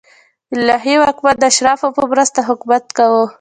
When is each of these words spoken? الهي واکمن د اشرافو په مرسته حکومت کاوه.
الهي 0.57 0.95
واکمن 0.99 1.35
د 1.39 1.43
اشرافو 1.51 1.87
په 1.97 2.03
مرسته 2.11 2.39
حکومت 2.49 2.83
کاوه. 2.97 3.23